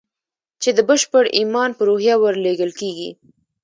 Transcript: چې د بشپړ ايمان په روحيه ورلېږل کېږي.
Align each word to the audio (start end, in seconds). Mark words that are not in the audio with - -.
چې 0.61 0.69
د 0.77 0.79
بشپړ 0.89 1.23
ايمان 1.37 1.69
په 1.77 1.81
روحيه 1.89 2.15
ورلېږل 2.19 2.71
کېږي. 2.79 3.09